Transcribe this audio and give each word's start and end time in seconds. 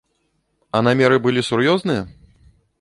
А 0.79 0.81
намеры 0.87 1.21
былі 1.27 1.45
сур'ёзныя? 1.53 2.01